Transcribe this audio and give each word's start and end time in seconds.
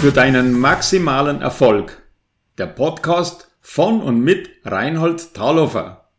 für 0.00 0.12
deinen 0.12 0.58
maximalen 0.58 1.42
Erfolg. 1.42 2.02
Der 2.56 2.68
Podcast 2.68 3.54
von 3.60 4.00
und 4.00 4.20
mit 4.20 4.48
Reinhold 4.64 5.34
Thalhofer. 5.34 6.10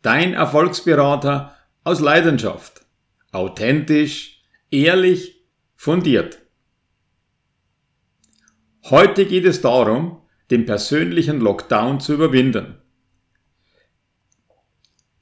Dein 0.00 0.32
Erfolgsberater 0.32 1.54
aus 1.84 2.00
Leidenschaft. 2.00 2.86
Authentisch, 3.32 4.42
ehrlich, 4.70 5.44
fundiert. 5.74 6.38
Heute 8.84 9.26
geht 9.26 9.44
es 9.44 9.60
darum, 9.60 10.22
den 10.50 10.64
persönlichen 10.64 11.38
Lockdown 11.38 12.00
zu 12.00 12.14
überwinden. 12.14 12.76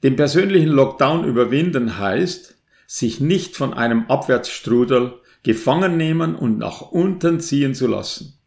Den 0.03 0.15
persönlichen 0.15 0.69
Lockdown 0.69 1.25
überwinden 1.25 1.99
heißt, 1.99 2.55
sich 2.87 3.19
nicht 3.19 3.57
von 3.57 3.73
einem 3.73 4.05
Abwärtsstrudel 4.07 5.19
gefangen 5.45 5.95
nehmen 5.95 6.33
und 6.33 6.57
nach 6.57 6.81
unten 6.81 7.39
ziehen 7.39 7.75
zu 7.75 7.85
lassen. 7.85 8.39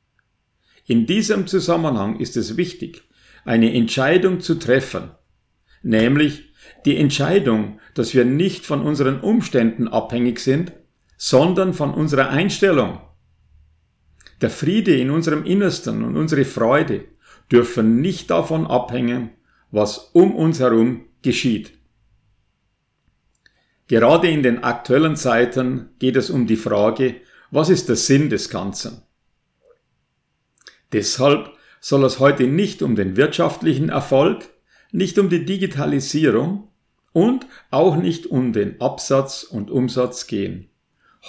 In 0.85 1.07
diesem 1.07 1.47
Zusammenhang 1.47 2.19
ist 2.19 2.37
es 2.37 2.57
wichtig, 2.57 3.05
eine 3.45 3.73
Entscheidung 3.73 4.41
zu 4.41 4.57
treffen, 4.57 5.13
nämlich 5.85 6.53
die 6.85 6.97
Entscheidung, 6.97 7.79
dass 7.95 8.15
wir 8.15 8.25
nicht 8.25 8.67
von 8.67 8.83
unseren 8.83 9.21
Umständen 9.21 9.87
abhängig 9.87 10.41
sind, 10.41 10.73
sondern 11.17 11.73
von 11.73 11.95
unserer 11.95 12.31
Einstellung. 12.31 12.99
Der 14.41 14.51
Friede 14.51 14.97
in 14.97 15.11
unserem 15.11 15.45
Innersten 15.45 16.03
und 16.03 16.17
unsere 16.17 16.45
Freude 16.45 17.05
dürfen 17.53 18.01
nicht 18.01 18.29
davon 18.31 18.67
abhängen, 18.67 19.31
was 19.71 20.11
um 20.15 20.35
uns 20.35 20.59
herum 20.59 21.05
geschieht. 21.23 21.78
Gerade 23.89 24.29
in 24.29 24.43
den 24.43 24.63
aktuellen 24.63 25.17
Zeiten 25.17 25.89
geht 25.99 26.17
es 26.17 26.29
um 26.29 26.47
die 26.47 26.57
Frage, 26.57 27.17
was 27.51 27.71
ist 27.71 27.89
der 27.89 27.97
Sinn 27.97 28.29
des 28.29 28.51
Ganzen? 28.51 29.03
Deshalb 30.93 31.51
soll 31.81 32.05
es 32.05 32.19
heute 32.19 32.47
nicht 32.47 32.83
um 32.83 32.97
den 32.97 33.17
wirtschaftlichen 33.17 33.89
Erfolg, 33.89 34.45
nicht 34.93 35.19
um 35.19 35.31
die 35.31 35.45
Digitalisierung 35.45 36.69
und 37.13 37.47
auch 37.71 37.97
nicht 37.97 38.27
um 38.27 38.53
den 38.53 38.81
Absatz 38.81 39.43
und 39.43 39.71
Umsatz 39.71 40.27
gehen. 40.27 40.69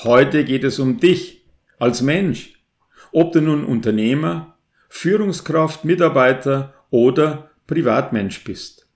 Heute 0.03 0.43
geht 0.43 0.65
es 0.65 0.79
um 0.79 0.99
dich 0.99 1.45
als 1.77 2.01
Mensch, 2.01 2.61
ob 3.13 3.31
du 3.31 3.41
nun 3.41 3.63
Unternehmer, 3.63 4.57
Führungskraft, 4.89 5.85
Mitarbeiter 5.85 6.73
oder 6.89 7.51
Privatmensch 7.67 8.43
bist. 8.43 8.87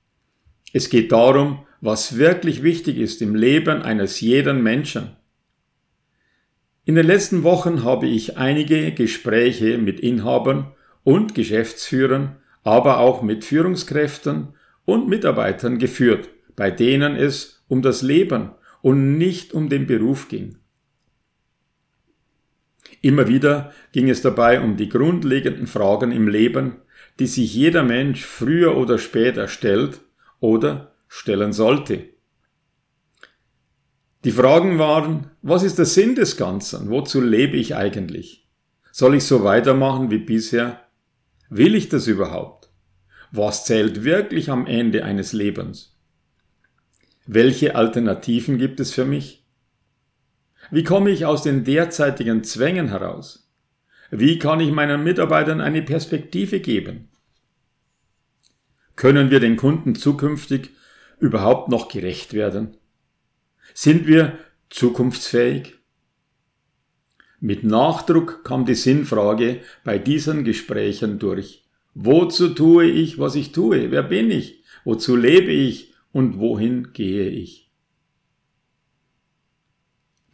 Es 0.74 0.90
geht 0.90 1.12
darum, 1.12 1.66
was 1.84 2.18
wirklich 2.18 2.64
wichtig 2.64 2.98
ist 2.98 3.22
im 3.22 3.36
Leben 3.36 3.82
eines 3.82 4.22
jeden 4.22 4.64
Menschen. 4.64 5.18
In 6.86 6.96
den 6.96 7.06
letzten 7.06 7.44
Wochen 7.44 7.84
habe 7.84 8.08
ich 8.08 8.38
einige 8.38 8.94
Gespräche 8.94 9.78
mit 9.78 10.00
Inhabern 10.00 10.72
und 11.04 11.36
Geschäftsführern, 11.36 12.38
aber 12.64 13.00
auch 13.00 13.22
mit 13.22 13.44
Führungskräften 13.44 14.54
und 14.86 15.10
Mitarbeitern 15.10 15.78
geführt, 15.78 16.30
bei 16.56 16.72
denen 16.72 17.18
es 17.18 17.66
um 17.68 17.82
das 17.82 18.02
Leben 18.02 18.52
und 18.82 19.18
nicht 19.18 19.54
um 19.54 19.68
den 19.68 19.86
Beruf 19.86 20.30
ging. 20.30 20.60
Immer 23.02 23.28
wieder 23.28 23.74
ging 23.92 24.10
es 24.10 24.22
dabei 24.22 24.62
um 24.62 24.78
die 24.78 24.88
grundlegenden 24.88 25.68
Fragen 25.68 26.14
im 26.14 26.30
Leben, 26.30 26.78
die 27.20 27.28
sich 27.28 27.54
jeder 27.54 27.84
Mensch 27.84 28.24
früher 28.24 28.78
oder 28.78 28.98
später 28.98 29.50
stellt 29.50 30.00
oder 30.40 30.93
stellen 31.14 31.54
sollte. 31.54 32.10
Die 34.24 34.32
Fragen 34.32 34.80
waren, 34.80 35.30
was 35.44 35.62
ist 35.62 35.78
der 35.78 35.86
Sinn 35.86 36.16
des 36.16 36.38
Ganzen? 36.38 36.90
Wozu 36.90 37.22
lebe 37.22 37.56
ich 37.56 37.76
eigentlich? 37.76 38.50
Soll 38.92 39.16
ich 39.16 39.24
so 39.24 39.44
weitermachen 39.44 40.10
wie 40.10 40.18
bisher? 40.18 40.88
Will 41.50 41.76
ich 41.76 41.88
das 41.88 42.08
überhaupt? 42.08 42.72
Was 43.32 43.66
zählt 43.66 44.04
wirklich 44.04 44.50
am 44.50 44.66
Ende 44.66 45.06
eines 45.06 45.34
Lebens? 45.34 46.00
Welche 47.28 47.76
Alternativen 47.76 48.58
gibt 48.58 48.80
es 48.80 48.92
für 48.92 49.06
mich? 49.06 49.46
Wie 50.72 50.84
komme 50.84 51.12
ich 51.12 51.28
aus 51.28 51.44
den 51.44 51.64
derzeitigen 51.64 52.44
Zwängen 52.44 52.90
heraus? 52.90 53.52
Wie 54.10 54.40
kann 54.40 54.60
ich 54.60 54.72
meinen 54.72 55.04
Mitarbeitern 55.04 55.62
eine 55.62 55.84
Perspektive 55.84 56.60
geben? 56.60 57.10
Können 58.96 59.30
wir 59.30 59.40
den 59.40 59.58
Kunden 59.58 59.94
zukünftig 59.94 60.72
überhaupt 61.20 61.70
noch 61.70 61.88
gerecht 61.88 62.34
werden? 62.34 62.78
Sind 63.74 64.08
wir 64.08 64.38
zukunftsfähig? 64.70 65.76
Mit 67.40 67.64
Nachdruck 67.64 68.44
kam 68.44 68.66
die 68.66 68.76
Sinnfrage 68.76 69.62
bei 69.84 69.98
diesen 69.98 70.44
Gesprächen 70.44 71.20
durch. 71.20 71.66
Wozu 71.94 72.50
tue 72.50 72.86
ich, 72.86 73.20
was 73.20 73.36
ich 73.36 73.52
tue? 73.52 73.92
Wer 73.92 74.04
bin 74.04 74.32
ich? 74.32 74.64
Wozu 74.86 75.16
lebe 75.16 75.52
ich? 75.52 75.94
Und 76.12 76.40
wohin 76.40 76.94
gehe 76.94 77.28
ich? 77.28 77.72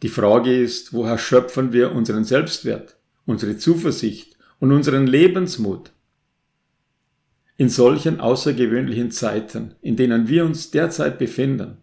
Die 0.02 0.08
Frage 0.08 0.56
ist, 0.56 0.92
woher 0.92 1.18
schöpfen 1.18 1.72
wir 1.72 1.92
unseren 1.92 2.24
Selbstwert, 2.24 2.96
unsere 3.26 3.56
Zuversicht 3.58 4.36
und 4.58 4.72
unseren 4.72 5.06
Lebensmut? 5.06 5.92
In 7.60 7.68
solchen 7.68 8.20
außergewöhnlichen 8.20 9.10
Zeiten, 9.10 9.74
in 9.82 9.94
denen 9.94 10.28
wir 10.28 10.46
uns 10.46 10.70
derzeit 10.70 11.18
befinden, 11.18 11.76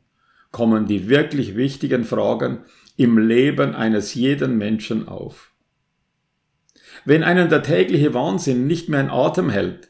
kommen 0.50 0.88
die 0.88 1.08
wirklich 1.08 1.56
wichtigen 1.56 2.04
Fragen 2.04 2.64
im 2.96 3.20
Leben 3.20 3.76
eines 3.76 4.16
jeden 4.16 4.58
Menschen 4.58 5.08
auf. 5.08 5.52
Wenn 7.06 7.22
einen 7.22 7.50
der 7.50 7.62
tägliche 7.62 8.16
Wahnsinn 8.16 8.66
nicht 8.66 8.90
mehr 8.90 9.02
in 9.02 9.12
Atem 9.12 9.52
hält, 9.52 9.90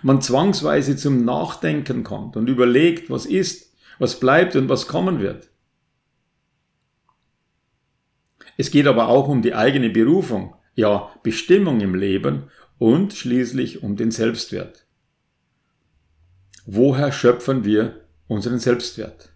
man 0.00 0.22
zwangsweise 0.22 0.96
zum 0.96 1.22
Nachdenken 1.22 2.02
kommt 2.02 2.38
und 2.38 2.48
überlegt, 2.48 3.10
was 3.10 3.26
ist, 3.26 3.74
was 3.98 4.20
bleibt 4.20 4.56
und 4.56 4.70
was 4.70 4.88
kommen 4.88 5.20
wird. 5.20 5.50
Es 8.56 8.70
geht 8.70 8.86
aber 8.86 9.08
auch 9.08 9.28
um 9.28 9.42
die 9.42 9.52
eigene 9.52 9.90
Berufung, 9.90 10.56
ja 10.74 11.10
Bestimmung 11.22 11.82
im 11.82 11.94
Leben 11.94 12.44
und 12.78 13.12
schließlich 13.12 13.82
um 13.82 13.96
den 13.96 14.12
Selbstwert. 14.12 14.86
Woher 16.66 17.10
schöpfen 17.12 17.64
wir 17.64 18.04
unseren 18.28 18.58
Selbstwert? 18.58 19.30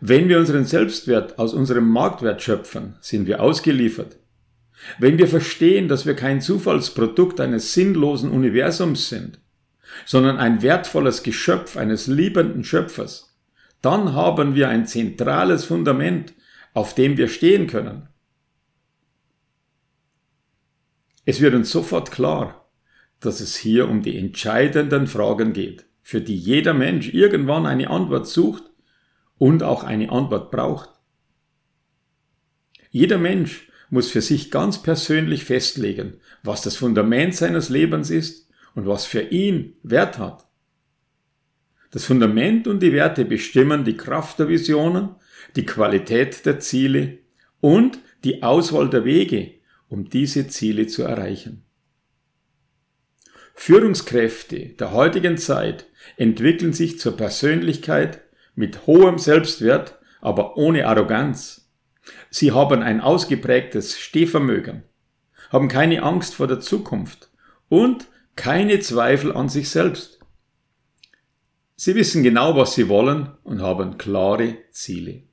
Wenn 0.00 0.28
wir 0.28 0.38
unseren 0.38 0.64
Selbstwert 0.64 1.38
aus 1.38 1.54
unserem 1.54 1.88
Marktwert 1.88 2.40
schöpfen, 2.40 2.96
sind 3.00 3.26
wir 3.26 3.42
ausgeliefert. 3.42 4.16
Wenn 4.98 5.18
wir 5.18 5.26
verstehen, 5.26 5.88
dass 5.88 6.06
wir 6.06 6.14
kein 6.14 6.40
Zufallsprodukt 6.40 7.40
eines 7.40 7.74
sinnlosen 7.74 8.30
Universums 8.30 9.08
sind, 9.08 9.40
sondern 10.06 10.36
ein 10.36 10.62
wertvolles 10.62 11.24
Geschöpf 11.24 11.76
eines 11.76 12.06
liebenden 12.06 12.62
Schöpfers, 12.62 13.36
dann 13.82 14.12
haben 14.12 14.54
wir 14.54 14.68
ein 14.68 14.86
zentrales 14.86 15.64
Fundament, 15.64 16.34
auf 16.74 16.94
dem 16.94 17.16
wir 17.16 17.28
stehen 17.28 17.66
können. 17.66 18.08
Es 21.24 21.40
wird 21.40 21.54
uns 21.54 21.70
sofort 21.70 22.12
klar, 22.12 22.67
dass 23.20 23.40
es 23.40 23.56
hier 23.56 23.88
um 23.88 24.02
die 24.02 24.16
entscheidenden 24.16 25.06
Fragen 25.06 25.52
geht, 25.52 25.86
für 26.02 26.20
die 26.20 26.36
jeder 26.36 26.74
Mensch 26.74 27.12
irgendwann 27.12 27.66
eine 27.66 27.90
Antwort 27.90 28.26
sucht 28.26 28.64
und 29.38 29.62
auch 29.62 29.84
eine 29.84 30.10
Antwort 30.10 30.50
braucht. 30.50 30.90
Jeder 32.90 33.18
Mensch 33.18 33.68
muss 33.90 34.10
für 34.10 34.20
sich 34.20 34.50
ganz 34.50 34.82
persönlich 34.82 35.44
festlegen, 35.44 36.20
was 36.42 36.62
das 36.62 36.76
Fundament 36.76 37.34
seines 37.34 37.68
Lebens 37.68 38.10
ist 38.10 38.48
und 38.74 38.86
was 38.86 39.04
für 39.04 39.22
ihn 39.22 39.76
Wert 39.82 40.18
hat. 40.18 40.46
Das 41.90 42.04
Fundament 42.04 42.68
und 42.68 42.82
die 42.82 42.92
Werte 42.92 43.24
bestimmen 43.24 43.84
die 43.84 43.96
Kraft 43.96 44.38
der 44.38 44.48
Visionen, 44.48 45.16
die 45.56 45.64
Qualität 45.64 46.44
der 46.44 46.60
Ziele 46.60 47.18
und 47.60 47.98
die 48.24 48.42
Auswahl 48.42 48.90
der 48.90 49.04
Wege, 49.04 49.54
um 49.88 50.08
diese 50.08 50.48
Ziele 50.48 50.86
zu 50.86 51.02
erreichen. 51.02 51.64
Führungskräfte 53.60 54.68
der 54.78 54.92
heutigen 54.92 55.36
Zeit 55.36 55.86
entwickeln 56.16 56.72
sich 56.72 57.00
zur 57.00 57.16
Persönlichkeit 57.16 58.20
mit 58.54 58.86
hohem 58.86 59.18
Selbstwert, 59.18 59.98
aber 60.20 60.56
ohne 60.56 60.86
Arroganz. 60.86 61.68
Sie 62.30 62.52
haben 62.52 62.82
ein 62.82 63.00
ausgeprägtes 63.00 63.98
Stehvermögen, 63.98 64.84
haben 65.50 65.66
keine 65.66 66.04
Angst 66.04 66.36
vor 66.36 66.46
der 66.46 66.60
Zukunft 66.60 67.30
und 67.68 68.06
keine 68.36 68.78
Zweifel 68.78 69.34
an 69.34 69.48
sich 69.48 69.70
selbst. 69.70 70.20
Sie 71.74 71.96
wissen 71.96 72.22
genau, 72.22 72.56
was 72.56 72.76
sie 72.76 72.88
wollen 72.88 73.32
und 73.42 73.60
haben 73.60 73.98
klare 73.98 74.56
Ziele. 74.70 75.24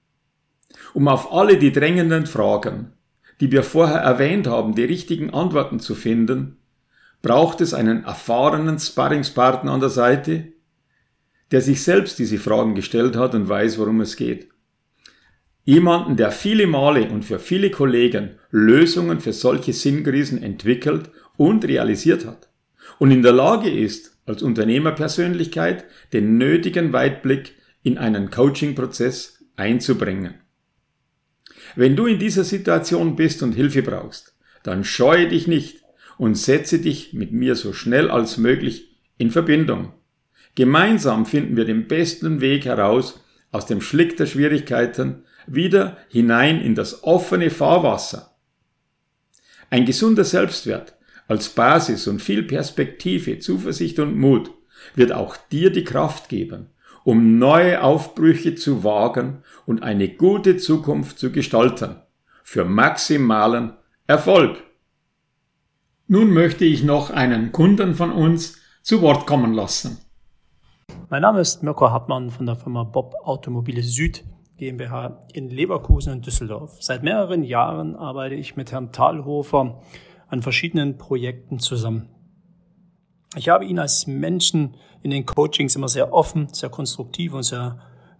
Um 0.96 1.08
auf 1.08 1.32
alle 1.32 1.58
die 1.58 1.72
drängenden 1.72 2.26
Fragen, 2.26 2.94
die 3.40 3.52
wir 3.52 3.62
vorher 3.62 4.00
erwähnt 4.00 4.48
haben, 4.48 4.74
die 4.74 4.84
richtigen 4.84 5.32
Antworten 5.32 5.80
zu 5.80 5.94
finden, 5.94 6.58
braucht 7.26 7.60
es 7.60 7.74
einen 7.74 8.04
erfahrenen 8.04 8.78
Sparringspartner 8.78 9.72
an 9.72 9.80
der 9.80 9.90
Seite, 9.90 10.54
der 11.50 11.62
sich 11.62 11.82
selbst 11.82 12.20
diese 12.20 12.38
Fragen 12.38 12.76
gestellt 12.76 13.16
hat 13.16 13.34
und 13.34 13.50
weiß, 13.50 13.80
worum 13.80 14.02
es 14.02 14.16
geht. 14.16 14.50
Jemanden, 15.64 16.18
der 16.18 16.30
viele 16.30 16.68
Male 16.68 17.10
und 17.10 17.26
für 17.26 17.40
viele 17.40 17.72
Kollegen 17.72 18.38
Lösungen 18.52 19.22
für 19.22 19.34
solche 19.34 19.74
Sinnkrisen 19.74 20.44
entwickelt 20.44 21.10
und 21.36 21.66
realisiert 21.66 22.28
hat 22.28 22.52
und 23.00 23.10
in 23.10 23.24
der 23.24 23.34
Lage 23.34 23.72
ist, 23.72 24.20
als 24.28 24.44
Unternehmerpersönlichkeit 24.44 25.86
den 26.14 26.38
nötigen 26.38 26.94
Weitblick 26.94 27.56
in 27.82 27.98
einen 27.98 28.30
Coaching-Prozess 28.30 29.44
einzubringen. 29.56 30.36
Wenn 31.76 31.96
du 31.96 32.06
in 32.06 32.20
dieser 32.20 32.44
Situation 32.44 33.16
bist 33.16 33.42
und 33.42 33.54
Hilfe 33.54 33.82
brauchst, 33.82 34.36
dann 34.62 34.84
scheue 34.84 35.28
dich 35.28 35.48
nicht 35.48 35.85
und 36.18 36.36
setze 36.36 36.80
dich 36.80 37.14
mit 37.14 37.32
mir 37.32 37.56
so 37.56 37.74
schnell 37.74 38.10
als 38.10 38.38
möglich 38.38 38.96
in 39.18 39.32
Verbindung. 39.32 39.94
Gemeinsam 40.56 41.26
finden 41.26 41.58
wir 41.58 41.66
den 41.66 41.88
besten 41.88 42.42
Weg 42.42 42.66
heraus 42.66 43.22
aus 43.52 43.66
dem 43.66 43.82
Schlick 43.82 44.18
der 44.18 44.26
Schwierigkeiten 44.26 45.24
wieder 45.48 45.98
hinein 46.10 46.62
in 46.62 46.76
das 46.76 47.04
offene 47.04 47.50
Fahrwasser. 47.50 48.36
Ein 49.70 49.86
gesunder 49.86 50.24
Selbstwert 50.24 50.96
als 51.28 51.50
Basis 51.50 52.08
und 52.08 52.22
viel 52.22 52.44
Perspektive, 52.44 53.40
Zuversicht 53.40 54.00
und 54.00 54.18
Mut 54.18 54.52
wird 54.94 55.12
auch 55.12 55.38
dir 55.38 55.72
die 55.72 55.84
Kraft 55.84 56.30
geben, 56.30 56.70
um 57.04 57.40
neue 57.40 57.82
Aufbrüche 57.82 58.56
zu 58.56 58.84
wagen 58.84 59.44
und 59.66 59.84
eine 59.84 60.10
gute 60.10 60.58
Zukunft 60.58 61.18
zu 61.18 61.32
gestalten. 61.32 61.98
Für 62.44 62.64
maximalen 62.64 63.74
Erfolg. 64.08 64.62
Nun 66.08 66.34
möchte 66.34 66.66
ich 66.66 66.84
noch 66.84 67.10
einen 67.10 67.52
Kunden 67.52 67.96
von 67.96 68.12
uns 68.12 68.60
zu 68.84 69.02
Wort 69.02 69.26
kommen 69.26 69.54
lassen. 69.54 69.98
Mein 71.10 71.24
Name 71.24 71.40
ist 71.40 71.64
Mirko 71.64 71.90
Hartmann 71.90 72.30
von 72.30 72.46
der 72.46 72.56
Firma 72.56 72.84
Bob 72.84 73.16
Automobile 73.24 73.82
Süd 73.82 74.24
GmbH 74.58 75.26
in 75.34 75.50
Leverkusen 75.50 76.14
und 76.14 76.26
Düsseldorf. 76.28 76.78
Seit 76.80 77.02
mehreren 77.02 77.44
Jahren 77.44 77.96
arbeite 77.96 78.36
ich 78.36 78.56
mit 78.56 78.72
Herrn 78.72 78.92
Thalhofer 78.92 79.82
an 80.28 80.44
verschiedenen 80.44 81.00
Projekten 81.00 81.58
zusammen. 81.58 82.10
Ich 83.36 83.50
habe 83.50 83.66
ihn 83.66 83.80
als 83.80 84.06
Menschen 84.06 84.76
in 85.02 85.10
den 85.10 85.26
Coachings 85.26 85.76
immer 85.76 85.90
sehr 85.90 86.14
offen, 86.14 86.50
sehr 86.54 86.70
konstruktiv 86.70 87.34
und 87.34 87.44
sehr 87.44 87.80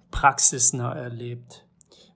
praxisnah 0.10 0.94
erlebt. 0.94 1.65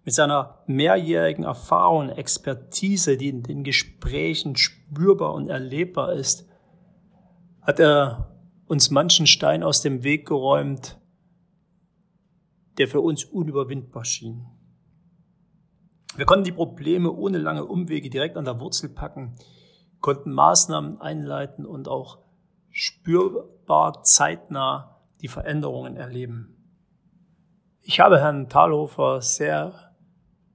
Mit 0.10 0.16
seiner 0.16 0.64
mehrjährigen 0.66 1.44
Erfahrung 1.44 2.10
Expertise, 2.10 3.16
die 3.16 3.30
in 3.30 3.44
den 3.44 3.64
Gesprächen 3.64 4.56
spürbar 4.56 5.36
und 5.36 5.50
erlebbar 5.50 6.14
ist, 6.14 6.50
hat 7.62 7.80
er 7.80 8.36
uns 8.66 8.90
manchen 8.90 9.28
Stein 9.28 9.62
aus 9.62 9.84
dem 9.84 10.02
Weg 10.02 10.28
geräumt, 10.28 11.00
der 12.80 12.88
für 12.88 13.02
uns 13.02 13.24
unüberwindbar 13.24 14.04
schien. 14.04 14.48
Wir 16.16 16.26
konnten 16.26 16.46
die 16.46 16.54
Probleme 16.54 17.12
ohne 17.12 17.38
lange 17.38 17.66
Umwege 17.66 18.10
direkt 18.10 18.36
an 18.36 18.46
der 18.46 18.60
Wurzel 18.60 18.90
packen, 18.90 19.36
konnten 20.00 20.32
Maßnahmen 20.32 21.00
einleiten 21.00 21.68
und 21.68 21.88
auch 21.88 22.18
spürbar 22.72 24.02
zeitnah 24.02 25.04
die 25.22 25.28
Veränderungen 25.28 25.98
erleben. 25.98 26.56
Ich 27.84 28.00
habe 28.00 28.20
Herrn 28.20 28.50
Thalhofer 28.50 29.22
sehr 29.22 29.88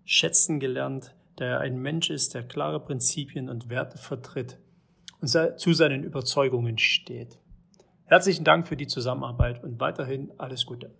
schätzen 0.04 0.60
gelernt, 0.60 1.14
da 1.36 1.44
er 1.44 1.60
ein 1.60 1.80
Mensch 1.80 2.10
ist, 2.10 2.34
der 2.34 2.42
klare 2.42 2.80
Prinzipien 2.80 3.48
und 3.48 3.68
Werte 3.70 3.98
vertritt 3.98 4.58
und 5.20 5.28
zu 5.28 5.72
seinen 5.72 6.04
Überzeugungen 6.04 6.78
steht. 6.78 7.38
Herzlichen 8.04 8.44
Dank 8.44 8.68
für 8.68 8.76
die 8.76 8.86
Zusammenarbeit 8.86 9.64
und 9.64 9.80
weiterhin 9.80 10.30
alles 10.36 10.66
Gute. 10.66 10.94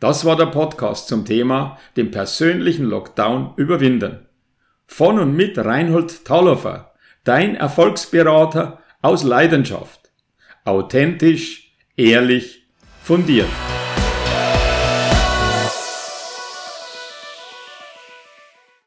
Das 0.00 0.24
war 0.24 0.36
der 0.36 0.46
Podcast 0.46 1.06
zum 1.06 1.24
Thema 1.24 1.78
den 1.96 2.10
persönlichen 2.10 2.86
Lockdown 2.86 3.52
überwinden. 3.56 4.26
Von 4.86 5.20
und 5.20 5.36
mit 5.36 5.56
Reinhold 5.56 6.24
Thalhofer, 6.24 6.92
dein 7.22 7.54
Erfolgsberater 7.54 8.80
aus 9.00 9.22
Leidenschaft. 9.22 10.10
Authentisch, 10.64 11.72
ehrlich, 11.96 12.66
fundiert. 13.00 13.48